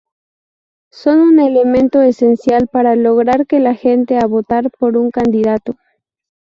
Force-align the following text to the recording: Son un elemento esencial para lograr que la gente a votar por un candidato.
Son 0.89 1.19
un 1.21 1.39
elemento 1.39 2.01
esencial 2.01 2.67
para 2.67 2.95
lograr 2.95 3.45
que 3.45 3.59
la 3.59 3.75
gente 3.75 4.17
a 4.17 4.25
votar 4.25 4.71
por 4.71 4.97
un 4.97 5.11
candidato. 5.11 5.77